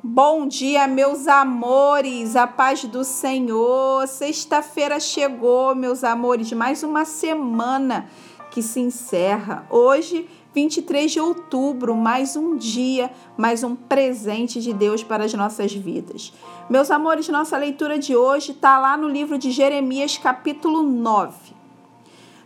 Bom 0.00 0.46
dia, 0.46 0.86
meus 0.86 1.26
amores, 1.26 2.36
a 2.36 2.46
paz 2.46 2.84
do 2.84 3.02
Senhor. 3.02 4.06
Sexta-feira 4.06 5.00
chegou, 5.00 5.74
meus 5.74 6.04
amores, 6.04 6.52
mais 6.52 6.84
uma 6.84 7.04
semana 7.04 8.08
que 8.52 8.62
se 8.62 8.78
encerra. 8.78 9.66
Hoje, 9.68 10.30
23 10.54 11.10
de 11.10 11.18
outubro, 11.18 11.96
mais 11.96 12.36
um 12.36 12.56
dia, 12.56 13.10
mais 13.36 13.64
um 13.64 13.74
presente 13.74 14.60
de 14.60 14.72
Deus 14.72 15.02
para 15.02 15.24
as 15.24 15.34
nossas 15.34 15.72
vidas. 15.72 16.32
Meus 16.70 16.92
amores, 16.92 17.28
nossa 17.28 17.58
leitura 17.58 17.98
de 17.98 18.14
hoje 18.14 18.52
está 18.52 18.78
lá 18.78 18.96
no 18.96 19.08
livro 19.08 19.36
de 19.36 19.50
Jeremias, 19.50 20.16
capítulo 20.16 20.80
9. 20.80 21.56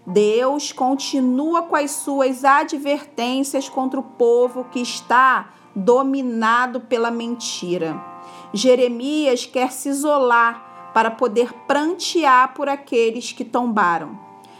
Deus 0.07 0.73
continua 0.73 1.61
com 1.61 1.77
as 1.77 1.91
suas 1.91 2.47
advertências 2.47 3.69
contra 3.69 4.01
o 4.01 4.03
povo 4.03 4.65
que 4.73 4.81
está 4.81 5.51
dominado 5.75 6.81
pela 6.81 7.11
mentira. 7.11 8.01
Jeremias 8.53 9.47
quer 9.47 9.73
se 9.73 9.89
isolar 9.89 10.91
para 10.93 11.11
poder 11.11 11.53
prantear 11.67 12.55
por 12.55 12.69
aqueles 12.69 13.33
que 13.33 13.45
tombaram. 13.45 14.19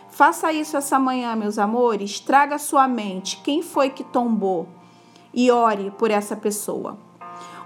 Faça 0.09 0.53
isso 0.53 0.77
essa 0.77 0.99
manhã, 0.99 1.35
meus 1.35 1.59
amores. 1.59 2.21
Traga 2.21 2.59
sua 2.59 2.87
mente 2.89 3.41
quem 3.45 3.63
foi 3.63 3.91
que 3.91 4.05
tombou 4.05 4.69
e 5.33 5.51
ore 5.51 5.91
por 5.93 6.11
essa 6.11 6.37
pessoa. 6.37 6.99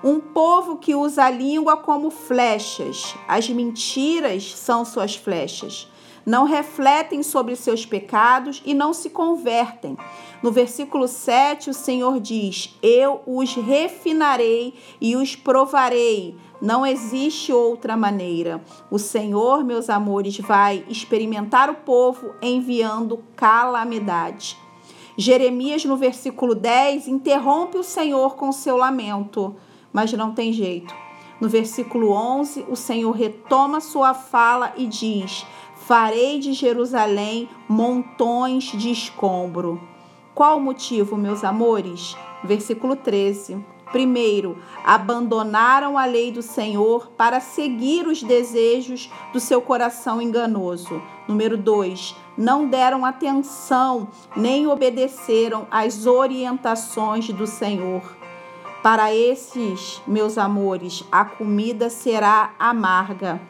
Um 0.03 0.21
povo 0.21 0.77
que 0.77 0.95
usa 0.95 1.25
a 1.25 1.31
língua 1.31 1.77
como 1.77 2.11
flechas. 2.11 3.15
As 3.27 3.49
mentiras 3.49 4.55
são 4.55 4.85
suas 4.85 5.17
flechas 5.17 5.89
não 6.27 6.45
refletem 6.45 7.23
sobre 7.23 7.55
seus 7.55 7.87
pecados 7.87 8.61
e 8.67 8.75
não 8.75 8.93
se 8.93 9.09
convertem. 9.09 9.97
No 10.43 10.51
versículo 10.51 11.07
7, 11.07 11.71
o 11.71 11.75
Senhor 11.75 12.19
diz: 12.19 12.77
Eu 12.83 13.23
os 13.25 13.55
refinarei 13.55 14.75
e 15.01 15.15
os 15.15 15.37
provarei. 15.37 16.37
Não 16.61 16.85
existe 16.85 17.53
outra 17.53 17.97
maneira. 17.97 18.61
O 18.91 18.99
Senhor, 18.99 19.63
meus 19.63 19.89
amores, 19.89 20.37
vai 20.39 20.85
experimentar 20.89 21.71
o 21.71 21.75
povo 21.75 22.35
enviando 22.43 23.23
calamidade. 23.37 24.59
Jeremias, 25.17 25.85
no 25.85 25.97
versículo 25.97 26.55
10, 26.55 27.09
interrompe 27.09 27.79
o 27.79 27.85
Senhor 27.85 28.37
com 28.37 28.51
seu 28.53 28.77
lamento, 28.77 29.55
mas 29.93 30.13
não 30.13 30.33
tem 30.33 30.53
jeito. 30.53 31.06
No 31.41 31.49
versículo 31.49 32.13
11, 32.13 32.65
o 32.69 32.77
Senhor 32.77 33.11
retoma 33.11 33.81
sua 33.81 34.15
fala 34.15 34.73
e 34.77 34.87
diz: 34.87 35.47
Farei 35.75 36.39
de 36.39 36.53
Jerusalém 36.53 37.49
montões 37.69 38.65
de 38.65 38.91
escombro. 38.91 39.81
Qual 40.35 40.59
o 40.59 40.61
motivo, 40.61 41.17
meus 41.17 41.45
amores? 41.45 42.17
Versículo 42.43 42.97
13. 42.97 43.65
Primeiro, 43.93 44.59
abandonaram 44.85 45.97
a 45.97 46.05
lei 46.05 46.33
do 46.33 46.43
Senhor 46.43 47.09
para 47.17 47.39
seguir 47.39 48.07
os 48.07 48.23
desejos 48.23 49.11
do 49.33 49.39
seu 49.39 49.63
coração 49.63 50.21
enganoso. 50.21 51.01
Número 51.29 51.57
2, 51.57 52.17
não 52.37 52.67
deram 52.69 53.05
atenção 53.05 54.09
nem 54.37 54.67
obedeceram 54.67 55.67
às 55.71 56.05
orientações 56.05 57.29
do 57.29 57.47
Senhor. 57.47 58.03
Para 58.87 59.13
esses, 59.13 60.01
meus 60.07 60.39
amores, 60.39 61.03
a 61.11 61.25
comida 61.25 61.91
será 61.91 62.55
amarga 62.57 63.41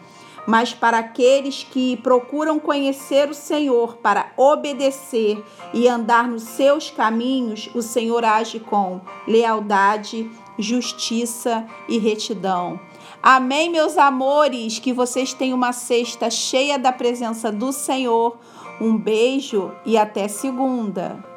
mas 0.46 0.72
para 0.72 0.98
aqueles 0.98 1.64
que 1.64 1.96
procuram 1.96 2.58
conhecer 2.58 3.28
o 3.28 3.34
Senhor 3.34 3.96
para 3.96 4.32
obedecer 4.36 5.44
e 5.74 5.88
andar 5.88 6.28
nos 6.28 6.44
seus 6.44 6.88
caminhos, 6.88 7.68
o 7.74 7.82
Senhor 7.82 8.24
age 8.24 8.60
com 8.60 9.00
lealdade, 9.26 10.30
justiça 10.56 11.66
e 11.88 11.98
retidão. 11.98 12.78
Amém, 13.20 13.68
meus 13.68 13.98
amores, 13.98 14.78
que 14.78 14.92
vocês 14.92 15.34
tenham 15.34 15.56
uma 15.56 15.72
sexta 15.72 16.30
cheia 16.30 16.78
da 16.78 16.92
presença 16.92 17.50
do 17.50 17.72
Senhor. 17.72 18.38
Um 18.80 18.96
beijo 18.96 19.72
e 19.84 19.98
até 19.98 20.28
segunda. 20.28 21.35